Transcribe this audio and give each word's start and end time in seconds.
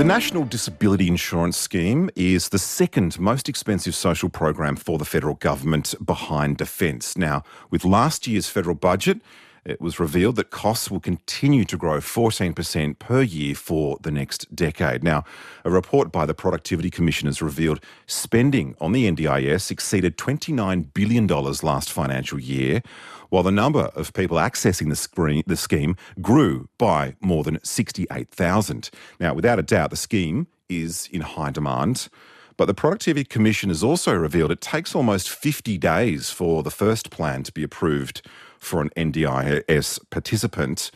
The 0.00 0.06
National 0.06 0.46
Disability 0.46 1.08
Insurance 1.08 1.58
Scheme 1.58 2.08
is 2.16 2.48
the 2.48 2.58
second 2.58 3.20
most 3.20 3.50
expensive 3.50 3.94
social 3.94 4.30
program 4.30 4.76
for 4.76 4.96
the 4.96 5.04
federal 5.04 5.34
government 5.34 5.94
behind 6.02 6.56
defence. 6.56 7.18
Now, 7.18 7.42
with 7.70 7.84
last 7.84 8.26
year's 8.26 8.48
federal 8.48 8.74
budget, 8.74 9.20
it 9.64 9.80
was 9.80 10.00
revealed 10.00 10.36
that 10.36 10.50
costs 10.50 10.90
will 10.90 11.00
continue 11.00 11.64
to 11.64 11.76
grow 11.76 11.98
14% 11.98 12.98
per 12.98 13.22
year 13.22 13.54
for 13.54 13.98
the 14.02 14.10
next 14.10 14.54
decade. 14.54 15.04
Now, 15.04 15.24
a 15.64 15.70
report 15.70 16.10
by 16.10 16.26
the 16.26 16.34
Productivity 16.34 16.90
Commission 16.90 17.26
has 17.26 17.42
revealed 17.42 17.80
spending 18.06 18.74
on 18.80 18.92
the 18.92 19.10
NDIS 19.10 19.70
exceeded 19.70 20.16
$29 20.16 20.94
billion 20.94 21.26
last 21.26 21.92
financial 21.92 22.40
year, 22.40 22.82
while 23.28 23.42
the 23.42 23.52
number 23.52 23.90
of 23.94 24.12
people 24.12 24.38
accessing 24.38 24.88
the, 24.88 24.96
screen, 24.96 25.42
the 25.46 25.56
scheme 25.56 25.96
grew 26.20 26.68
by 26.78 27.14
more 27.20 27.44
than 27.44 27.58
68,000. 27.62 28.90
Now, 29.20 29.34
without 29.34 29.58
a 29.58 29.62
doubt, 29.62 29.90
the 29.90 29.96
scheme 29.96 30.46
is 30.68 31.08
in 31.12 31.20
high 31.20 31.50
demand. 31.50 32.08
But 32.56 32.66
the 32.66 32.74
Productivity 32.74 33.24
Commission 33.24 33.70
has 33.70 33.82
also 33.82 34.12
revealed 34.12 34.50
it 34.50 34.60
takes 34.60 34.94
almost 34.94 35.30
50 35.30 35.78
days 35.78 36.30
for 36.30 36.62
the 36.62 36.70
first 36.70 37.10
plan 37.10 37.42
to 37.44 37.52
be 37.52 37.62
approved 37.62 38.20
for 38.60 38.80
an 38.80 38.90
NDIS 38.96 39.98
participant. 40.10 40.90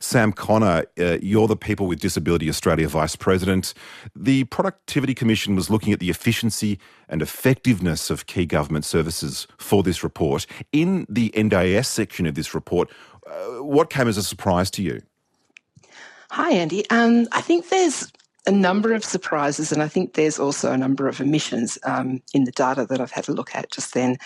Sam 0.00 0.32
Connor, 0.32 0.84
uh, 1.00 1.18
you're 1.22 1.48
the 1.48 1.56
People 1.56 1.86
with 1.86 1.98
Disability 1.98 2.48
Australia 2.50 2.86
Vice 2.88 3.16
President. 3.16 3.72
The 4.14 4.44
Productivity 4.44 5.14
Commission 5.14 5.56
was 5.56 5.70
looking 5.70 5.94
at 5.94 6.00
the 6.00 6.10
efficiency 6.10 6.78
and 7.08 7.22
effectiveness 7.22 8.10
of 8.10 8.26
key 8.26 8.44
government 8.44 8.84
services 8.84 9.46
for 9.56 9.82
this 9.82 10.04
report. 10.04 10.46
In 10.72 11.06
the 11.08 11.30
NDIS 11.30 11.86
section 11.86 12.26
of 12.26 12.34
this 12.34 12.54
report, 12.54 12.90
uh, 13.26 13.62
what 13.62 13.88
came 13.88 14.06
as 14.06 14.18
a 14.18 14.22
surprise 14.22 14.70
to 14.72 14.82
you? 14.82 15.00
Hi, 16.30 16.50
Andy. 16.50 16.88
Um, 16.90 17.26
I 17.32 17.40
think 17.40 17.70
there's 17.70 18.12
a 18.46 18.52
number 18.52 18.92
of 18.92 19.04
surprises, 19.04 19.72
and 19.72 19.82
I 19.82 19.88
think 19.88 20.14
there's 20.14 20.38
also 20.38 20.72
a 20.72 20.78
number 20.78 21.08
of 21.08 21.20
omissions 21.20 21.78
um, 21.84 22.20
in 22.34 22.44
the 22.44 22.52
data 22.52 22.86
that 22.86 23.00
I've 23.00 23.10
had 23.10 23.28
a 23.28 23.32
look 23.32 23.54
at 23.54 23.70
just 23.70 23.94
then. 23.94 24.18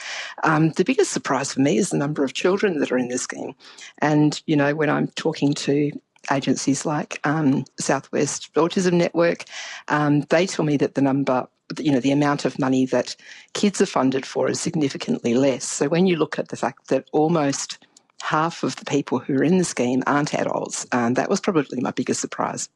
Um, 0.42 0.70
the 0.70 0.84
biggest 0.84 1.12
surprise 1.12 1.52
for 1.52 1.60
me 1.60 1.78
is 1.78 1.90
the 1.90 1.98
number 1.98 2.24
of 2.24 2.32
children 2.32 2.78
that 2.80 2.90
are 2.90 2.98
in 2.98 3.08
this 3.08 3.22
scheme. 3.22 3.54
And, 3.98 4.42
you 4.46 4.56
know, 4.56 4.74
when 4.74 4.90
I'm 4.90 5.08
talking 5.08 5.54
to 5.54 5.92
agencies 6.32 6.84
like 6.84 7.20
um, 7.24 7.64
Southwest 7.78 8.52
Autism 8.54 8.94
Network, 8.94 9.44
um, 9.88 10.22
they 10.22 10.46
tell 10.46 10.64
me 10.64 10.76
that 10.78 10.94
the 10.94 11.02
number 11.02 11.46
you 11.78 11.92
know 11.92 12.00
the 12.00 12.12
amount 12.12 12.46
of 12.46 12.58
money 12.58 12.86
that 12.86 13.14
kids 13.52 13.78
are 13.80 13.86
funded 13.86 14.24
for 14.24 14.48
is 14.48 14.58
significantly 14.58 15.34
less. 15.34 15.64
So 15.64 15.88
when 15.88 16.06
you 16.06 16.16
look 16.16 16.38
at 16.38 16.48
the 16.48 16.56
fact 16.56 16.88
that 16.88 17.06
almost 17.12 17.84
half 18.22 18.62
of 18.62 18.76
the 18.76 18.84
people 18.84 19.18
who 19.18 19.34
are 19.34 19.44
in 19.44 19.58
the 19.58 19.64
scheme 19.64 20.02
aren't 20.06 20.34
adults, 20.34 20.86
um, 20.92 21.14
that 21.14 21.28
was 21.28 21.40
probably 21.40 21.80
my 21.80 21.90
biggest 21.90 22.20
surprise. 22.20 22.70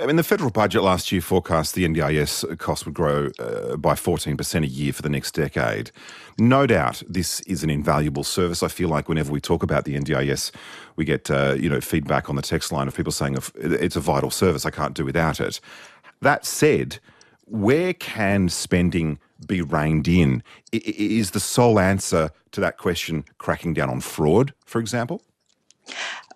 I 0.00 0.06
mean, 0.06 0.16
the 0.16 0.22
federal 0.22 0.50
budget 0.50 0.82
last 0.82 1.12
year 1.12 1.20
forecast 1.20 1.74
the 1.74 1.86
NDIS 1.86 2.58
cost 2.58 2.84
would 2.84 2.94
grow 2.94 3.30
uh, 3.38 3.76
by 3.76 3.94
14% 3.94 4.62
a 4.62 4.66
year 4.66 4.92
for 4.92 5.02
the 5.02 5.08
next 5.08 5.32
decade. 5.34 5.90
No 6.38 6.66
doubt 6.66 7.02
this 7.08 7.40
is 7.42 7.62
an 7.62 7.70
invaluable 7.70 8.24
service. 8.24 8.62
I 8.62 8.68
feel 8.68 8.88
like 8.88 9.08
whenever 9.08 9.32
we 9.32 9.40
talk 9.40 9.62
about 9.62 9.84
the 9.84 9.96
NDIS, 9.98 10.50
we 10.96 11.04
get 11.04 11.30
uh, 11.30 11.54
you 11.58 11.68
know 11.68 11.80
feedback 11.80 12.28
on 12.28 12.36
the 12.36 12.42
text 12.42 12.72
line 12.72 12.88
of 12.88 12.96
people 12.96 13.12
saying 13.12 13.38
it's 13.56 13.96
a 13.96 14.00
vital 14.00 14.30
service, 14.30 14.66
I 14.66 14.70
can't 14.70 14.94
do 14.94 15.04
without 15.04 15.40
it. 15.40 15.60
That 16.20 16.44
said, 16.44 16.98
where 17.46 17.92
can 17.92 18.48
spending 18.48 19.18
be 19.46 19.60
reined 19.60 20.08
in? 20.08 20.42
Is 20.72 21.32
the 21.32 21.40
sole 21.40 21.78
answer 21.78 22.30
to 22.52 22.60
that 22.60 22.78
question 22.78 23.24
cracking 23.38 23.74
down 23.74 23.90
on 23.90 24.00
fraud, 24.00 24.54
for 24.64 24.80
example? 24.80 25.22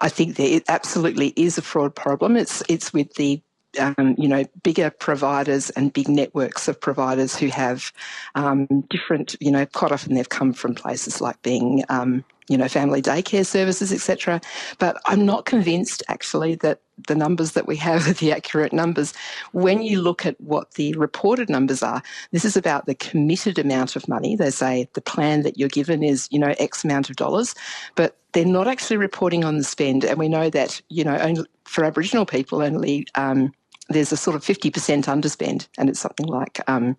I 0.01 0.09
think 0.09 0.37
there 0.37 0.61
absolutely 0.69 1.33
is 1.37 1.59
a 1.59 1.63
fraud 1.63 1.95
problem. 1.95 2.37
It's 2.37 2.63
it's 2.69 2.93
with 2.93 3.15
the 3.15 3.43
um, 3.79 4.15
you 4.19 4.29
know, 4.29 4.45
bigger 4.63 4.91
providers 4.91 5.71
and 5.71 5.93
big 5.93 6.09
networks 6.09 6.69
of 6.69 6.81
providers 6.81 7.37
who 7.37 7.49
have 7.49 7.93
um, 8.35 8.67
different, 8.89 9.37
you 9.41 9.51
know, 9.51 9.67
quite 9.67 9.93
often 9.93 10.15
they've 10.15 10.29
come 10.29 10.53
from 10.53 10.75
places 10.75 11.21
like 11.21 11.41
being, 11.43 11.85
um, 11.89 12.25
you 12.49 12.57
know, 12.57 12.67
family 12.67 13.03
daycare 13.03 13.47
services, 13.47 13.93
etc. 13.93 14.41
But 14.79 15.01
I'm 15.07 15.27
not 15.27 15.45
convinced 15.45 16.03
actually 16.09 16.55
that 16.57 16.81
the 17.07 17.15
numbers 17.15 17.53
that 17.53 17.67
we 17.67 17.77
have 17.77 18.09
are 18.09 18.13
the 18.15 18.33
accurate 18.33 18.73
numbers. 18.73 19.15
When 19.53 19.83
you 19.83 20.01
look 20.01 20.27
at 20.27 20.41
what 20.41 20.73
the 20.73 20.95
reported 20.95 21.49
numbers 21.49 21.83
are, 21.83 22.03
this 22.33 22.45
is 22.45 22.57
about 22.57 22.87
the 22.87 22.95
committed 22.95 23.59
amount 23.59 23.97
of 23.97 24.09
money. 24.09 24.37
They 24.37 24.51
say 24.51 24.89
the 24.95 25.01
plan 25.01 25.43
that 25.43 25.59
you're 25.59 25.69
given 25.69 26.03
is, 26.03 26.29
you 26.31 26.39
know, 26.39 26.55
X 26.59 26.85
amount 26.85 27.11
of 27.11 27.17
dollars, 27.17 27.55
but 27.95 28.17
they're 28.33 28.45
not 28.45 28.69
actually 28.69 28.97
reporting 28.97 29.45
on 29.45 29.59
the 29.59 29.65
spend. 29.65 30.05
And 30.05 30.19
we 30.19 30.29
know 30.29 30.51
that, 30.51 30.81
you 30.89 31.05
know, 31.05 31.17
only 31.19 31.45
for 31.65 31.85
Aboriginal 31.85 32.27
people, 32.27 32.63
only 32.63 33.07
um, 33.15 33.53
there's 33.89 34.13
a 34.13 34.17
sort 34.17 34.37
of 34.37 34.43
50% 34.43 34.71
underspend, 35.05 35.67
and 35.79 35.89
it's 35.89 36.01
something 36.01 36.27
like 36.27 36.61
um, 36.69 36.97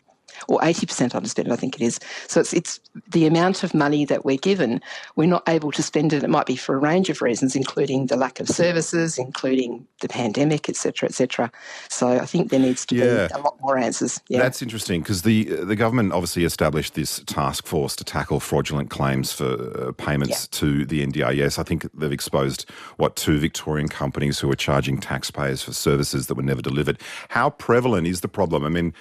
or 0.47 0.59
80% 0.59 1.11
underspend, 1.11 1.51
I 1.51 1.55
think 1.55 1.75
it 1.75 1.81
is. 1.81 1.99
So 2.27 2.39
it's, 2.39 2.53
it's 2.53 2.79
the 3.11 3.25
amount 3.25 3.63
of 3.63 3.73
money 3.73 4.05
that 4.05 4.25
we're 4.25 4.37
given, 4.37 4.81
we're 5.15 5.27
not 5.27 5.47
able 5.47 5.71
to 5.71 5.83
spend 5.83 6.13
it. 6.13 6.23
It 6.23 6.29
might 6.29 6.45
be 6.45 6.55
for 6.55 6.75
a 6.75 6.77
range 6.77 7.09
of 7.09 7.21
reasons, 7.21 7.55
including 7.55 8.07
the 8.07 8.15
lack 8.15 8.39
of 8.39 8.47
services, 8.47 9.17
including 9.17 9.85
the 10.01 10.07
pandemic, 10.07 10.69
etc., 10.69 11.09
etc. 11.09 11.51
So 11.89 12.07
I 12.07 12.25
think 12.25 12.49
there 12.49 12.59
needs 12.59 12.85
to 12.87 12.95
yeah. 12.95 13.27
be 13.27 13.33
a 13.33 13.39
lot 13.39 13.59
more 13.61 13.77
answers. 13.77 14.21
Yeah. 14.27 14.39
That's 14.39 14.61
interesting 14.61 15.01
because 15.01 15.23
the 15.23 15.43
the 15.43 15.75
government 15.75 16.13
obviously 16.13 16.43
established 16.43 16.93
this 16.95 17.21
task 17.25 17.65
force 17.65 17.95
to 17.97 18.03
tackle 18.03 18.39
fraudulent 18.39 18.89
claims 18.89 19.31
for 19.31 19.45
uh, 19.45 19.91
payments 19.93 20.47
yeah. 20.51 20.59
to 20.59 20.85
the 20.85 21.05
NDIS. 21.05 21.59
I 21.59 21.63
think 21.63 21.87
they've 21.93 22.11
exposed 22.11 22.69
what 22.97 23.15
two 23.15 23.39
Victorian 23.39 23.87
companies 23.87 24.39
who 24.39 24.51
are 24.51 24.55
charging 24.55 24.99
taxpayers 24.99 25.61
for 25.61 25.73
services 25.73 26.27
that 26.27 26.35
were 26.35 26.43
never 26.43 26.61
delivered. 26.61 26.99
How 27.29 27.49
prevalent 27.49 28.07
is 28.07 28.21
the 28.21 28.27
problem? 28.27 28.65
I 28.65 28.69
mean 28.69 28.93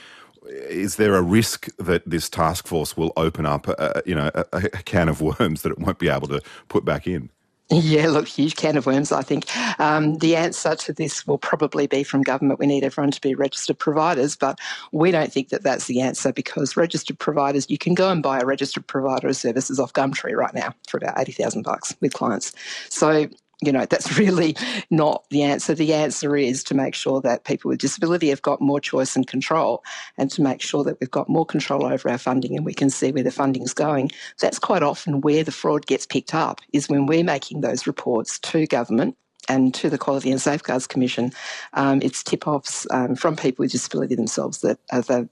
is 0.49 0.97
there 0.97 1.15
a 1.15 1.23
risk 1.23 1.69
that 1.79 2.09
this 2.09 2.29
task 2.29 2.67
force 2.67 2.97
will 2.97 3.13
open 3.17 3.47
up, 3.47 3.69
a, 3.69 4.03
you 4.07 4.15
know, 4.15 4.31
a, 4.35 4.45
a, 4.53 4.61
can 4.83 5.09
of 5.09 5.21
worms 5.21 5.63
that 5.63 5.73
it 5.73 5.79
won't 5.79 5.99
be 5.99 6.09
able 6.09 6.29
to 6.29 6.41
put 6.69 6.85
back 6.85 7.07
in? 7.07 7.31
Yeah, 7.71 8.09
look, 8.09 8.27
huge 8.27 8.57
can 8.57 8.79
of 8.79 8.87
worms, 8.87 9.13
I 9.13 9.21
think. 9.21 9.45
Um, 9.79 10.17
the 10.19 10.37
answer 10.37 10.75
to 10.75 10.93
this 10.95 11.27
will 11.27 11.37
probably 11.37 11.87
be 11.87 12.03
from 12.03 12.23
government. 12.23 12.59
We 12.59 12.67
need 12.67 12.83
everyone 12.83 13.11
to 13.11 13.21
be 13.21 13.35
registered 13.35 13.79
providers, 13.79 14.37
but 14.37 14.59
we 14.91 15.11
don't 15.11 15.31
think 15.31 15.51
that 15.51 15.65
that's 15.65 15.87
the 15.87 16.01
answer 16.01 16.33
because 16.33 16.79
registered 16.79 17.19
providers, 17.19 17.69
you 17.69 17.77
can 17.77 17.93
go 17.93 18.11
and 18.11 18.23
buy 18.23 18.41
a 18.41 18.47
registered 18.47 18.87
provider 18.87 19.29
of 19.29 19.37
services 19.37 19.79
off 19.79 19.93
Gumtree 19.93 20.35
right 20.35 20.55
now 20.55 20.75
for 20.89 20.97
about 20.97 21.21
80,000 21.21 21.61
bucks 21.61 21.95
with 22.01 22.15
clients. 22.15 22.55
So 22.89 23.29
you 23.61 23.73
know, 23.73 23.87
that's 23.87 24.19
really 24.19 24.57
not 24.91 25.25
the 25.31 25.43
answer. 25.43 25.75
The 25.75 25.95
answer 25.95 26.37
is 26.37 26.63
to 26.65 26.75
make 26.75 26.95
sure 26.95 27.21
that 27.23 27.45
people 27.45 27.69
with 27.69 27.81
disability 27.81 28.29
have 28.29 28.43
got 28.43 28.61
more 28.61 28.81
choice 28.81 29.17
and 29.17 29.27
control 29.27 29.83
and 30.17 30.31
to 30.33 30.43
make 30.43 30.63
sure 30.63 30.85
that 30.85 31.01
we've 31.01 31.11
got 31.11 31.29
more 31.29 31.47
control 31.47 31.87
over 31.87 32.09
our 32.09 32.19
funding 32.19 32.57
and 32.57 32.65
we 32.65 32.75
can 32.75 32.91
see 32.91 33.13
where 33.13 33.23
the 33.23 33.31
funding's 33.31 33.75
going. 33.75 34.11
That's 34.41 34.59
quite 34.59 34.83
often 34.83 35.21
where 35.21 35.45
the 35.45 35.53
fraud 35.53 35.87
gets 35.87 36.07
picked 36.07 36.35
up 36.35 36.61
is 36.73 36.89
when 36.89 37.07
we're 37.07 37.25
making 37.25 37.61
those 37.61 37.87
reports 37.87 38.39
to 38.41 38.67
government 38.67 39.17
and 39.49 39.73
to 39.75 39.89
the 39.89 39.99
Quality 39.99 40.31
and 40.31 40.41
Safeguards 40.41 40.87
Commission, 40.87 41.33
um, 41.73 42.01
it's 42.03 42.23
tip 42.23 42.47
offs 42.47 42.87
um, 42.91 43.17
from 43.17 43.35
people 43.35 43.63
with 43.63 43.73
disability 43.73 44.15
themselves 44.15 44.61
that 44.61 44.79
are 44.93 45.01
the, 45.01 45.29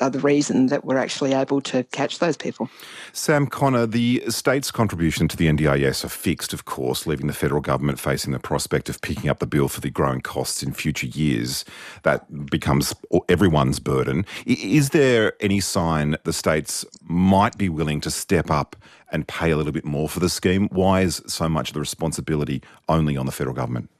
are 0.00 0.10
the 0.10 0.18
reason 0.18 0.66
that 0.66 0.84
we're 0.84 0.98
actually 0.98 1.32
able 1.32 1.60
to 1.62 1.84
catch 1.84 2.18
those 2.18 2.36
people. 2.36 2.68
Sam 3.12 3.46
Connor, 3.46 3.86
the 3.86 4.22
state's 4.28 4.70
contribution 4.70 5.28
to 5.28 5.36
the 5.36 5.46
NDIS 5.46 6.04
are 6.04 6.08
fixed, 6.08 6.52
of 6.52 6.64
course, 6.64 7.06
leaving 7.06 7.26
the 7.26 7.32
federal 7.32 7.60
government 7.60 7.98
facing 7.98 8.32
the 8.32 8.38
prospect 8.38 8.88
of 8.88 9.00
picking 9.00 9.28
up 9.28 9.38
the 9.38 9.46
bill 9.46 9.68
for 9.68 9.80
the 9.80 9.90
growing 9.90 10.20
costs 10.20 10.62
in 10.62 10.72
future 10.72 11.06
years. 11.06 11.64
That 12.02 12.46
becomes 12.50 12.94
everyone's 13.28 13.78
burden. 13.78 14.24
Is 14.46 14.90
there 14.90 15.34
any 15.40 15.60
sign 15.60 16.16
the 16.24 16.32
states 16.32 16.84
might 17.02 17.58
be 17.58 17.68
willing 17.68 18.00
to 18.02 18.10
step 18.10 18.50
up 18.50 18.76
and 19.12 19.26
pay 19.26 19.50
a 19.50 19.56
little 19.56 19.72
bit 19.72 19.84
more 19.84 20.08
for 20.08 20.20
the 20.20 20.28
scheme? 20.28 20.68
Why 20.70 21.02
is 21.02 21.22
so 21.26 21.48
much 21.48 21.70
of 21.70 21.74
the 21.74 21.80
responsibility 21.80 22.62
only 22.88 23.16
on 23.16 23.26
the 23.26 23.32
federal 23.32 23.54
government? 23.54 23.90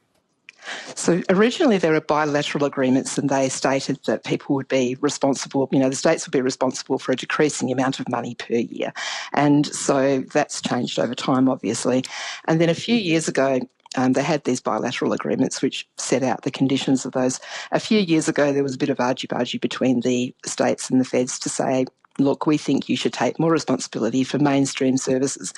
So 0.94 1.22
originally 1.30 1.78
there 1.78 1.92
were 1.92 2.00
bilateral 2.00 2.64
agreements 2.64 3.16
and 3.18 3.28
they 3.28 3.48
stated 3.48 3.98
that 4.06 4.24
people 4.24 4.54
would 4.56 4.68
be 4.68 4.96
responsible, 5.00 5.68
you 5.72 5.78
know, 5.78 5.88
the 5.88 5.96
states 5.96 6.26
would 6.26 6.32
be 6.32 6.40
responsible 6.40 6.98
for 6.98 7.12
a 7.12 7.16
decreasing 7.16 7.70
amount 7.72 8.00
of 8.00 8.08
money 8.08 8.34
per 8.34 8.54
year. 8.54 8.92
And 9.32 9.66
so 9.66 10.20
that's 10.32 10.60
changed 10.60 10.98
over 10.98 11.14
time, 11.14 11.48
obviously. 11.48 12.04
And 12.46 12.60
then 12.60 12.68
a 12.68 12.74
few 12.74 12.96
years 12.96 13.28
ago, 13.28 13.60
um, 13.96 14.12
they 14.12 14.22
had 14.22 14.44
these 14.44 14.60
bilateral 14.60 15.12
agreements 15.12 15.62
which 15.62 15.88
set 15.96 16.22
out 16.22 16.42
the 16.42 16.50
conditions 16.50 17.04
of 17.04 17.12
those. 17.12 17.40
A 17.72 17.80
few 17.80 17.98
years 17.98 18.28
ago, 18.28 18.52
there 18.52 18.62
was 18.62 18.74
a 18.74 18.78
bit 18.78 18.90
of 18.90 19.00
argy-bargy 19.00 19.60
between 19.60 20.00
the 20.00 20.34
states 20.46 20.90
and 20.90 21.00
the 21.00 21.04
feds 21.04 21.38
to 21.40 21.48
say, 21.48 21.86
look, 22.18 22.46
we 22.46 22.56
think 22.56 22.88
you 22.88 22.96
should 22.96 23.12
take 23.12 23.38
more 23.38 23.50
responsibility 23.50 24.22
for 24.22 24.38
mainstream 24.38 24.96
services. 24.96 25.52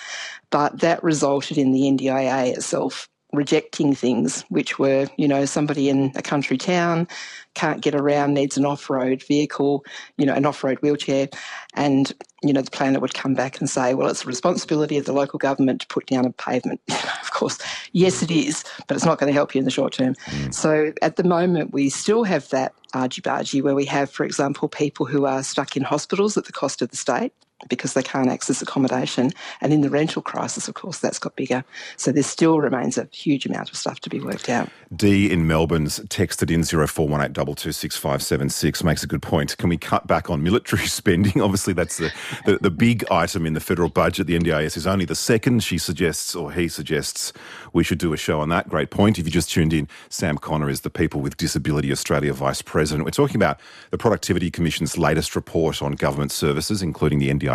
But 0.50 0.81
that 0.81 1.03
resulted 1.03 1.59
in 1.59 1.73
the 1.73 1.82
NDIA 1.82 2.55
itself 2.55 3.09
rejecting 3.32 3.94
things 3.94 4.43
which 4.49 4.79
were, 4.79 5.06
you 5.17 5.26
know, 5.26 5.44
somebody 5.44 5.88
in 5.88 6.12
a 6.17 6.23
country 6.23 6.58
town 6.58 7.08
can't 7.55 7.81
get 7.81 7.94
around, 7.94 8.34
needs 8.34 8.56
an 8.56 8.67
off 8.67 8.90
road 8.90 9.23
vehicle, 9.23 9.84
you 10.17 10.26
know, 10.26 10.34
an 10.34 10.44
off 10.46 10.62
road 10.62 10.79
wheelchair. 10.81 11.29
And, 11.75 12.12
you 12.43 12.52
know, 12.52 12.62
the 12.62 12.70
planner 12.70 13.00
would 13.00 13.14
come 13.14 13.34
back 13.34 13.58
and 13.58 13.69
say, 13.69 13.94
well, 13.94 14.08
it's 14.08 14.23
the 14.23 14.29
responsibility 14.29 14.99
of 14.99 15.06
the 15.06 15.12
local 15.12 15.38
government 15.38 15.81
to 15.81 15.87
put 15.87 16.06
down 16.06 16.26
a 16.26 16.32
pavement. 16.32 16.81
of 16.90 17.31
course, 17.32 17.58
yes, 17.93 18.23
it 18.23 18.31
is, 18.31 18.64
but 18.87 18.96
it's 18.96 19.06
not 19.06 19.19
going 19.19 19.29
to 19.29 19.35
help 19.35 19.55
you 19.55 19.58
in 19.61 19.64
the 19.64 19.70
short 19.70 19.94
term. 19.94 20.14
Mm. 20.26 20.52
So 20.52 20.93
at 21.00 21.17
the 21.17 21.25
moment, 21.25 21.73
we 21.73 21.88
still 21.88 22.25
have 22.25 22.49
that 22.50 22.75
argy 22.94 23.23
bargy 23.23 23.62
where 23.62 23.75
we 23.75 23.87
have, 23.87 24.11
for 24.11 24.25
example, 24.25 24.69
people 24.69 25.06
who 25.06 25.25
are 25.25 25.43
stuck 25.43 25.76
in 25.76 25.82
hospitals 25.82 26.37
at 26.37 26.44
the 26.44 26.52
cost 26.52 26.82
of 26.82 26.90
the 26.90 26.96
state 26.96 27.32
because 27.69 27.94
they 27.94 28.03
can't 28.03 28.29
access 28.29 28.62
accommodation. 28.62 29.31
And 29.61 29.73
in 29.73 29.81
the 29.81 29.91
rental 29.91 30.23
crisis, 30.23 30.69
of 30.69 30.75
course, 30.75 30.99
that's 30.99 31.19
got 31.19 31.35
bigger. 31.37 31.64
So 31.97 32.12
there 32.12 32.23
still 32.23 32.61
remains 32.61 32.99
a 32.99 33.09
huge 33.12 33.47
amount 33.47 33.70
of 33.70 33.76
stuff 33.76 34.00
to 34.00 34.11
be 34.11 34.20
worked 34.20 34.49
out. 34.49 34.69
D 34.94 35.31
in 35.31 35.47
Melbourne's 35.47 36.00
texted 36.00 36.50
in 36.50 36.62
0418226576 36.62 38.85
makes 38.85 39.03
a 39.03 39.06
good 39.06 39.23
point. 39.23 39.56
Can 39.56 39.69
we 39.69 39.79
cut 39.79 40.06
back 40.06 40.31
on 40.31 40.43
military 40.43 40.87
spending? 40.87 41.41
Obviously, 41.41 41.73
that's 41.73 41.99
the, 41.99 42.12
the, 42.44 42.59
the 42.59 42.70
big 42.70 43.05
item 43.11 43.47
in 43.47 43.55
the 43.55 43.61
federal 43.61 43.88
budget. 43.88 44.26
The 44.26 44.38
NDIS 44.38 44.76
is 44.76 44.87
only 44.87 45.05
the 45.05 45.14
second. 45.14 45.62
She 45.62 45.79
suggests, 45.79 46.35
or 46.35 46.53
he 46.53 46.69
suggests, 46.69 47.32
we 47.73 47.85
should 47.85 47.99
do 47.99 48.12
a 48.12 48.17
show 48.17 48.41
on 48.41 48.49
that. 48.50 48.69
Great 48.69 48.91
point. 48.91 49.19
If 49.19 49.25
you 49.25 49.31
just 49.31 49.50
tuned 49.50 49.73
in, 49.73 49.88
Sam 50.09 50.38
Connor 50.38 50.69
is 50.69 50.82
the 50.82 50.91
People 50.91 51.20
with 51.20 51.37
Disability 51.37 51.91
Australia 51.91 52.32
Vice 52.32 52.62
President. 52.62 53.05
We're 53.05 53.12
talking 53.12 53.37
about 53.37 53.61
the 53.91 53.99
Productivity 53.99 54.50
Commission's 54.50 54.99
latest 54.99 55.37
report 55.37 55.82
on 55.82 55.93
government 55.93 56.32
services, 56.32 56.82
including 56.82 57.19
the 57.19 57.31
NDIS 57.31 57.51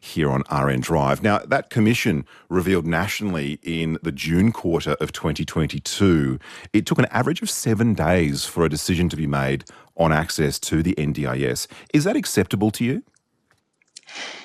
here 0.00 0.30
on 0.30 0.42
RN 0.50 0.80
Drive. 0.80 1.22
Now, 1.22 1.38
that 1.38 1.70
commission 1.70 2.24
revealed 2.48 2.86
nationally 2.86 3.58
in 3.62 3.98
the 4.02 4.12
June 4.12 4.52
quarter 4.52 4.96
of 5.00 5.12
2022, 5.12 6.38
it 6.72 6.86
took 6.86 6.98
an 6.98 7.06
average 7.06 7.42
of 7.42 7.50
seven 7.50 7.94
days 7.94 8.44
for 8.44 8.64
a 8.64 8.68
decision 8.68 9.08
to 9.08 9.16
be 9.16 9.26
made 9.26 9.64
on 9.96 10.12
access 10.12 10.58
to 10.58 10.82
the 10.82 10.94
NDIS. 10.94 11.66
Is 11.92 12.04
that 12.04 12.16
acceptable 12.16 12.70
to 12.72 12.84
you? 12.84 13.02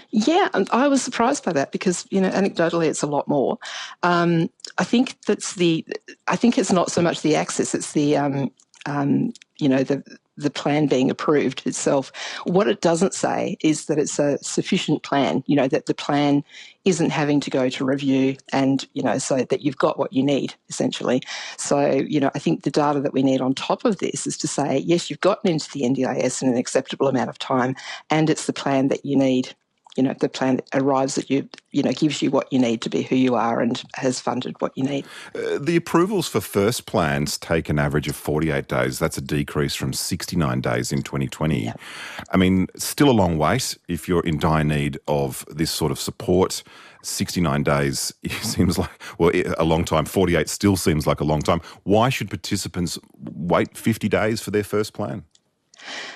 Yeah, 0.10 0.48
I 0.72 0.88
was 0.88 1.02
surprised 1.02 1.44
by 1.44 1.52
that 1.54 1.74
because 1.74 2.08
you 2.10 2.22
know 2.22 2.30
anecdotally 2.30 2.88
it's 2.88 3.04
a 3.04 3.08
lot 3.08 3.28
more. 3.28 3.58
Um, 4.04 4.50
I 4.78 4.86
think 4.86 5.20
that's 5.26 5.56
the. 5.56 5.86
I 6.28 6.38
think 6.38 6.58
it's 6.58 6.72
not 6.72 6.92
so 6.92 7.02
much 7.02 7.22
the 7.22 7.36
access; 7.36 7.76
it's 7.76 7.92
the 7.92 8.16
um, 8.16 8.52
um, 8.86 9.34
you 9.58 9.68
know 9.68 9.84
the 9.84 10.02
the 10.38 10.50
plan 10.50 10.88
being 10.88 11.10
approved 11.10 11.66
itself. 11.66 12.12
What 12.46 12.68
it 12.68 12.82
doesn't 12.82 13.14
say 13.14 13.58
is 13.62 13.86
that 13.86 13.98
it's 13.98 14.20
a 14.20 14.38
sufficient 14.44 15.04
plan, 15.04 15.44
you 15.48 15.56
know, 15.56 15.68
that 15.68 15.88
the 15.88 15.94
plan 15.94 16.44
isn't 16.86 17.10
having 17.10 17.40
to 17.42 17.50
go 17.50 17.70
to 17.70 17.84
review 17.84 18.38
and, 18.54 18.88
you 18.94 19.04
know, 19.04 19.18
so 19.18 19.44
that 19.44 19.62
you've 19.62 19.78
got 19.78 20.00
what 20.00 20.14
you 20.14 20.24
need 20.24 20.54
essentially. 20.70 21.22
So, 21.58 21.92
you 21.92 22.20
know, 22.20 22.32
I 22.34 22.40
think 22.40 22.64
the 22.64 22.72
data 22.72 23.02
that 23.02 23.14
we 23.14 23.24
need 23.24 23.42
on 23.42 23.54
top 23.54 23.84
of 23.84 23.98
this 23.98 24.26
is 24.26 24.38
to 24.38 24.48
say, 24.48 24.78
yes, 24.78 25.10
you've 25.10 25.20
gotten 25.20 25.50
into 25.50 25.70
the 25.72 25.82
NDIS 25.82 26.42
in 26.42 26.50
an 26.50 26.58
acceptable 26.58 27.08
amount 27.08 27.30
of 27.30 27.40
time 27.40 27.76
and 28.10 28.30
it's 28.30 28.46
the 28.46 28.54
plan 28.54 28.88
that 28.88 29.06
you 29.06 29.18
need 29.18 29.56
you 29.98 30.04
know 30.04 30.14
the 30.20 30.30
plan 30.30 30.62
arrives 30.74 31.18
at 31.18 31.30
you 31.30 31.50
you 31.72 31.84
know 31.84 31.92
gives 31.92 32.22
you 32.22 32.30
what 32.30 32.52
you 32.54 32.60
need 32.60 32.82
to 32.82 32.90
be 32.90 33.02
who 33.02 33.16
you 33.16 33.36
are 33.36 33.60
and 33.62 33.84
has 33.96 34.20
funded 34.20 34.56
what 34.62 34.72
you 34.78 34.84
need. 34.84 35.06
Uh, 35.36 35.58
the 35.60 35.76
approvals 35.76 36.28
for 36.28 36.40
first 36.40 36.86
plans 36.86 37.38
take 37.38 37.68
an 37.68 37.80
average 37.80 38.08
of 38.08 38.16
48 38.16 38.68
days. 38.68 39.00
That's 39.00 39.18
a 39.18 39.22
decrease 39.22 39.76
from 39.76 39.94
69 39.94 40.62
days 40.62 40.92
in 40.92 41.02
2020 41.02 41.66
yeah. 41.66 41.74
i 42.32 42.38
mean 42.38 42.68
still 42.76 43.10
a 43.10 43.12
long 43.12 43.38
wait 43.38 43.78
if 43.88 44.08
you're 44.08 44.26
in 44.26 44.38
dire 44.38 44.64
need 44.64 45.00
of 45.08 45.44
this 45.50 45.72
sort 45.72 45.92
of 45.92 46.00
support. 46.00 46.64
69 47.04 47.64
days 47.64 48.14
seems 48.42 48.78
like 48.78 48.90
well 49.18 49.32
a 49.58 49.64
long 49.64 49.86
time. 49.86 50.06
48 50.06 50.50
still 50.50 50.76
seems 50.76 51.08
like 51.08 51.22
a 51.22 51.24
long 51.24 51.42
time. 51.42 51.62
Why 51.84 52.10
should 52.10 52.30
participants 52.30 53.00
wait 53.18 53.78
50 53.78 54.10
days 54.10 54.42
for 54.42 54.52
their 54.52 54.64
first 54.64 54.94
plan 54.94 55.24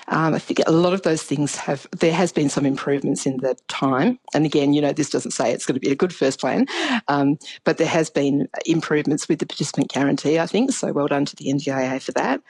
um, 0.08 0.34
I 0.34 0.40
think 0.40 0.60
a 0.66 0.72
lot 0.72 0.94
of 0.94 1.04
those 1.04 1.24
things 1.24 1.56
have, 1.58 1.88
there 1.92 2.14
has 2.14 2.32
been 2.32 2.50
some 2.50 2.66
improvements 2.66 3.26
in 3.26 3.38
the 3.38 3.58
time. 3.68 4.20
And 4.34 4.46
again, 4.46 4.74
you 4.74 4.82
know, 4.82 4.94
this 4.94 5.10
doesn't 5.10 5.32
say 5.32 5.52
it's 5.52 5.66
going 5.66 5.76
to 5.76 5.80
be 5.80 5.92
a 5.92 5.96
good 5.96 6.14
first 6.14 6.40
plan, 6.40 6.66
um, 7.08 7.38
but 7.64 7.78
there 7.78 7.88
has 7.88 8.10
been 8.10 8.48
improvements 8.66 9.28
with 9.28 9.40
the 9.40 9.46
participant 9.46 9.90
guarantee, 9.90 10.40
I 10.40 10.48
think. 10.48 10.72
So 10.72 10.92
well 10.92 11.08
done 11.08 11.26
to 11.26 11.36
the 11.36 11.46
NDIA 11.46 12.02
for 12.02 12.12
that. 12.14 12.42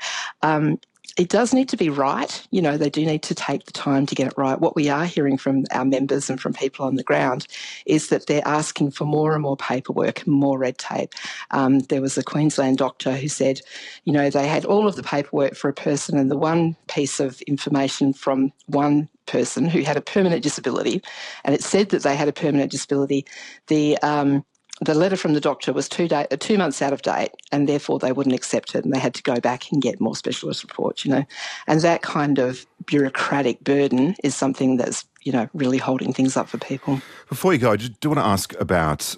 Um, 0.42 0.80
it 1.18 1.30
does 1.30 1.54
need 1.54 1.70
to 1.70 1.78
be 1.78 1.90
right. 1.90 2.48
You 2.52 2.62
know, 2.62 2.78
they 2.78 2.90
do 2.90 3.06
need 3.06 3.24
to 3.24 3.36
take 3.36 3.66
the 3.66 3.72
time 3.72 4.06
to 4.06 4.16
get 4.16 4.28
it 4.28 4.34
right. 4.38 4.60
What 4.60 4.76
we 4.76 4.90
are 4.90 5.06
hearing 5.06 5.38
from 5.38 5.66
our 5.72 5.86
members 5.86 6.30
and 6.30 6.40
from 6.40 6.54
people 6.54 6.86
on 6.86 6.96
the 6.96 7.04
ground 7.04 7.48
is 7.86 8.08
that 8.08 8.28
they're 8.28 8.48
asking 8.48 8.92
for 8.92 9.06
more 9.06 9.34
and 9.34 9.42
more 9.42 9.58
paperwork, 9.58 10.26
more 10.26 10.58
red 10.58 10.78
tape. 10.78 11.14
Um, 11.52 11.80
there 11.80 12.02
was 12.02 12.18
a 12.18 12.24
Queensland 12.24 12.78
doctor 12.78 13.16
who 13.16 13.28
said, 13.28 13.62
you 14.06 14.14
know, 14.14 14.30
they 14.30 14.48
had 14.48 14.66
all 14.66 14.88
of 14.88 14.96
the 14.96 15.04
paperwork 15.04 15.56
for 15.56 15.70
a 15.70 15.74
person, 15.74 16.18
and 16.18 16.32
the 16.32 16.38
one 16.38 16.76
piece 16.88 17.20
of 17.20 17.42
information 17.42 18.14
from 18.14 18.54
one 18.68 19.10
person 19.26 19.66
who 19.66 19.82
had 19.82 19.98
a 19.98 20.02
permanent 20.02 20.44
disability, 20.44 21.02
and 21.44 21.54
it 21.54 21.64
said 21.64 21.90
that 21.90 22.04
they 22.04 22.16
had 22.16 22.28
a 22.28 22.34
permanent 22.34 22.72
disability. 22.72 23.26
The 23.68 23.98
um, 24.00 24.46
the 24.84 24.96
letter 24.96 25.16
from 25.16 25.34
the 25.34 25.40
doctor 25.40 25.72
was 25.74 25.88
two 25.88 26.08
day, 26.08 26.26
two 26.40 26.58
months 26.58 26.82
out 26.82 26.92
of 26.92 27.04
date, 27.04 27.32
and 27.52 27.70
therefore 27.70 28.00
they 28.00 28.12
wouldn't 28.12 28.36
accept 28.36 28.74
it, 28.74 28.84
and 28.84 28.94
they 28.94 29.00
had 29.00 29.14
to 29.14 29.24
go 29.24 29.40
back 29.40 29.72
and 29.72 29.82
get 29.82 30.02
more 30.02 30.16
specialist 30.16 30.64
reports. 30.64 31.06
You 31.06 31.12
know, 31.12 31.26
and 31.68 31.82
that 31.82 32.02
kind 32.02 32.40
of 32.40 32.66
bureaucratic 32.88 33.64
burden 33.64 34.16
is 34.24 34.36
something 34.36 34.78
that's 34.78 35.06
you 35.22 35.32
know 35.32 35.48
really 35.54 35.78
holding 35.78 36.14
things 36.14 36.36
up 36.36 36.50
for 36.50 36.58
people. 36.58 37.00
Before 37.30 37.54
you 37.54 37.60
go, 37.60 37.72
I 37.74 37.76
do 37.76 38.10
want 38.10 38.20
to 38.20 38.26
ask 38.26 38.60
about 38.60 39.16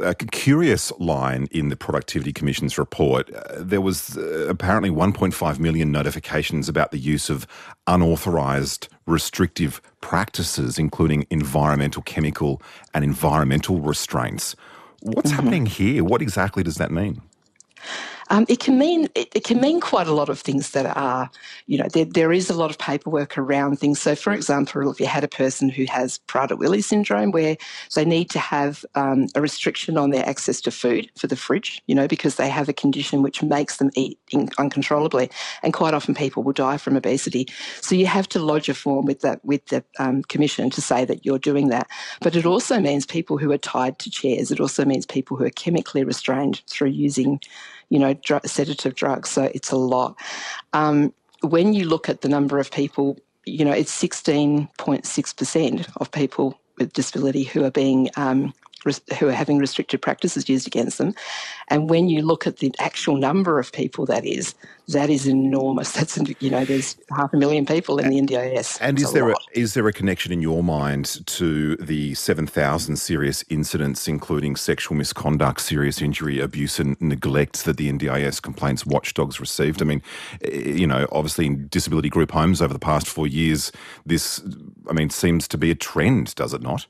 a 0.00 0.14
curious 0.14 0.92
line 1.00 1.48
in 1.50 1.70
the 1.70 1.76
Productivity 1.76 2.32
Commission's 2.32 2.78
report. 2.78 3.34
Uh, 3.34 3.42
there 3.58 3.80
was 3.80 4.16
uh, 4.16 4.46
apparently 4.48 4.90
1.5 4.90 5.58
million 5.58 5.90
notifications 5.90 6.68
about 6.68 6.92
the 6.92 6.98
use 6.98 7.28
of 7.28 7.48
unauthorised 7.88 8.86
restrictive 9.06 9.82
practices, 10.00 10.78
including 10.78 11.26
environmental, 11.30 12.02
chemical, 12.02 12.62
and 12.94 13.02
environmental 13.02 13.80
restraints. 13.80 14.54
What's 15.00 15.30
mm-hmm. 15.30 15.36
happening 15.36 15.66
here? 15.66 16.04
What 16.04 16.22
exactly 16.22 16.62
does 16.62 16.76
that 16.76 16.90
mean? 16.90 17.22
Um, 18.30 18.46
it 18.48 18.60
can 18.60 18.78
mean 18.78 19.08
it, 19.16 19.28
it, 19.34 19.44
can 19.44 19.60
mean 19.60 19.80
quite 19.80 20.06
a 20.06 20.12
lot 20.12 20.28
of 20.28 20.40
things 20.40 20.70
that 20.70 20.86
are, 20.96 21.28
you 21.66 21.76
know, 21.76 21.88
there, 21.92 22.04
there 22.04 22.32
is 22.32 22.48
a 22.48 22.54
lot 22.54 22.70
of 22.70 22.78
paperwork 22.78 23.36
around 23.36 23.78
things. 23.78 24.00
So, 24.00 24.14
for 24.14 24.32
example, 24.32 24.88
if 24.90 25.00
you 25.00 25.06
had 25.06 25.24
a 25.24 25.28
person 25.28 25.68
who 25.68 25.84
has 25.86 26.20
Prader-Willi 26.28 26.80
syndrome, 26.80 27.32
where 27.32 27.56
they 27.96 28.04
need 28.04 28.30
to 28.30 28.38
have 28.38 28.84
um, 28.94 29.26
a 29.34 29.40
restriction 29.40 29.98
on 29.98 30.10
their 30.10 30.26
access 30.28 30.60
to 30.62 30.70
food 30.70 31.10
for 31.18 31.26
the 31.26 31.34
fridge, 31.34 31.82
you 31.88 31.94
know, 31.94 32.06
because 32.06 32.36
they 32.36 32.48
have 32.48 32.68
a 32.68 32.72
condition 32.72 33.22
which 33.22 33.42
makes 33.42 33.78
them 33.78 33.90
eat 33.96 34.18
uncontrollably, 34.58 35.28
and 35.64 35.72
quite 35.72 35.92
often 35.92 36.14
people 36.14 36.44
will 36.44 36.52
die 36.52 36.76
from 36.76 36.96
obesity. 36.96 37.48
So 37.80 37.96
you 37.96 38.06
have 38.06 38.28
to 38.28 38.38
lodge 38.38 38.68
a 38.68 38.74
form 38.74 39.06
with 39.06 39.20
that 39.22 39.44
with 39.44 39.66
the 39.66 39.84
um, 39.98 40.22
commission 40.22 40.70
to 40.70 40.80
say 40.80 41.04
that 41.04 41.26
you're 41.26 41.38
doing 41.38 41.68
that. 41.68 41.88
But 42.20 42.36
it 42.36 42.46
also 42.46 42.78
means 42.78 43.06
people 43.06 43.38
who 43.38 43.50
are 43.50 43.58
tied 43.58 43.98
to 43.98 44.10
chairs. 44.10 44.52
It 44.52 44.60
also 44.60 44.84
means 44.84 45.04
people 45.04 45.36
who 45.36 45.44
are 45.44 45.50
chemically 45.50 46.04
restrained 46.04 46.62
through 46.68 46.90
using 46.90 47.40
you 47.90 47.98
know, 47.98 48.14
dr- 48.14 48.46
sedative 48.46 48.94
drugs. 48.94 49.28
So 49.28 49.50
it's 49.54 49.70
a 49.70 49.76
lot. 49.76 50.16
Um, 50.72 51.12
when 51.42 51.74
you 51.74 51.86
look 51.86 52.08
at 52.08 52.22
the 52.22 52.28
number 52.28 52.58
of 52.58 52.70
people, 52.70 53.18
you 53.44 53.64
know, 53.64 53.72
it's 53.72 53.92
16.6% 54.00 55.92
of 55.96 56.10
people 56.12 56.58
with 56.78 56.92
disability 56.92 57.44
who 57.44 57.64
are 57.64 57.70
being 57.70 58.08
um, 58.16 58.54
who 59.18 59.28
are 59.28 59.32
having 59.32 59.58
restricted 59.58 60.00
practices 60.00 60.48
used 60.48 60.66
against 60.66 60.98
them. 60.98 61.14
And 61.68 61.90
when 61.90 62.08
you 62.08 62.22
look 62.22 62.46
at 62.46 62.58
the 62.58 62.72
actual 62.78 63.16
number 63.16 63.58
of 63.58 63.72
people 63.72 64.06
that 64.06 64.24
is, 64.24 64.54
that 64.88 65.10
is 65.10 65.26
enormous. 65.26 65.92
That's 66.00 66.18
you 66.40 66.50
know, 66.50 66.64
there's 66.64 66.96
half 67.16 67.32
a 67.32 67.36
million 67.36 67.66
people 67.66 67.98
in 67.98 68.10
the 68.10 68.20
NDIS. 68.20 68.78
And 68.80 68.98
is 68.98 69.12
there 69.12 69.30
a, 69.30 69.34
is 69.52 69.74
there 69.74 69.86
a 69.86 69.92
connection 69.92 70.32
in 70.32 70.42
your 70.42 70.62
mind 70.62 71.26
to 71.26 71.76
the 71.76 72.14
seven 72.14 72.46
thousand 72.46 72.96
serious 72.96 73.44
incidents, 73.48 74.08
including 74.08 74.56
sexual 74.56 74.96
misconduct, 74.96 75.60
serious 75.60 76.02
injury, 76.02 76.40
abuse, 76.40 76.78
and 76.78 77.00
neglect 77.00 77.64
that 77.64 77.76
the 77.76 77.90
NDIS 77.90 78.42
complaints 78.42 78.84
watchdogs 78.84 79.40
received? 79.40 79.80
I 79.80 79.84
mean, 79.84 80.02
eh, 80.42 80.50
you 80.50 80.86
know, 80.86 81.06
obviously 81.12 81.46
in 81.46 81.68
disability 81.68 82.08
group 82.08 82.32
homes 82.32 82.60
over 82.60 82.72
the 82.72 82.80
past 82.80 83.06
four 83.06 83.26
years, 83.26 83.72
this, 84.04 84.42
I 84.88 84.92
mean, 84.92 85.10
seems 85.10 85.46
to 85.48 85.58
be 85.58 85.70
a 85.70 85.74
trend, 85.74 86.34
does 86.34 86.54
it 86.54 86.62
not? 86.62 86.86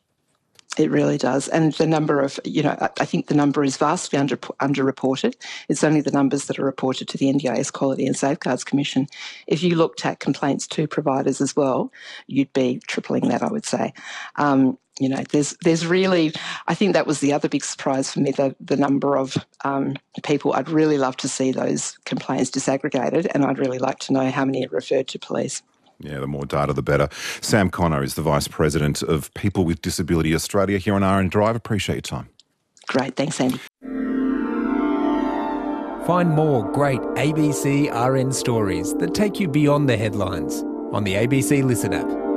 It 0.79 0.91
really 0.91 1.19
does. 1.19 1.49
And 1.49 1.73
the 1.75 1.87
number 1.87 2.21
of, 2.21 2.39
you 2.45 2.63
know, 2.63 2.77
I 3.01 3.05
think 3.05 3.27
the 3.27 3.35
number 3.35 3.65
is 3.65 3.77
vastly 3.77 4.19
under, 4.19 4.37
underreported. 4.37 5.35
It's 5.69 5.83
only 5.83 6.01
the 6.01 6.13
numbers 6.13 6.47
that 6.47 6.61
are 6.61 6.65
reported 6.65 7.09
to 7.09 7.19
the 7.19 7.33
NDIS 7.33 7.73
Quality 7.73 8.07
and 8.07 8.17
Safeguards 8.17 8.63
Commission. 8.63 9.09
If 9.49 9.65
you 9.65 9.75
looked 9.75 10.07
at 10.07 10.21
complaints 10.21 10.69
to 10.69 10.87
providers 10.87 11.41
as 11.41 11.57
well, 11.57 11.93
you'd 12.29 12.53
be 12.53 12.81
tripling 12.87 13.29
that, 13.29 13.43
I 13.43 13.49
would 13.49 13.67
say. 13.67 13.93
Um, 14.37 14.79
you 15.01 15.09
know, 15.09 15.23
there's 15.31 15.57
there's 15.63 15.87
really, 15.87 16.33
I 16.69 16.75
think 16.75 16.93
that 16.93 17.07
was 17.07 17.21
the 17.21 17.33
other 17.33 17.49
big 17.49 17.65
surprise 17.65 18.13
for 18.13 18.21
me, 18.21 18.33
the, 18.33 18.55
the 18.61 18.77
number 18.77 19.17
of 19.17 19.35
um, 19.65 19.97
people. 20.23 20.53
I'd 20.53 20.69
really 20.69 20.99
love 20.99 21.17
to 21.19 21.29
see 21.29 21.53
those 21.53 21.99
complaints 22.05 22.51
disaggregated, 22.51 23.27
and 23.35 23.45
I'd 23.45 23.59
really 23.59 23.79
like 23.79 23.99
to 24.01 24.13
know 24.13 24.31
how 24.31 24.45
many 24.45 24.67
are 24.67 24.69
referred 24.69 25.09
to 25.09 25.19
police. 25.19 25.63
Yeah, 26.01 26.19
the 26.19 26.27
more 26.27 26.47
data, 26.47 26.73
the 26.73 26.83
better. 26.83 27.09
Sam 27.41 27.71
Connor 27.71 28.03
is 28.03 28.15
the 28.15 28.23
Vice 28.23 28.49
President 28.49 29.03
of 29.03 29.33
People 29.35 29.65
with 29.65 29.83
Disability 29.83 30.35
Australia 30.35 30.79
here 30.79 30.95
on 30.95 31.05
RN 31.05 31.29
Drive. 31.29 31.57
Appreciate 31.57 31.97
your 31.97 32.03
time. 32.03 32.29
Great. 32.89 33.17
Thanks, 33.17 33.41
Andy. 33.41 33.61
Find 36.07 36.31
more 36.31 36.71
great 36.73 37.01
ABC 37.01 37.91
RN 37.93 38.33
stories 38.33 38.95
that 38.95 39.15
take 39.15 39.39
you 39.39 39.47
beyond 39.47 39.89
the 39.89 39.97
headlines 39.97 40.63
on 40.93 41.05
the 41.05 41.15
ABC 41.15 41.63
Listen 41.63 41.93
app. 41.93 42.30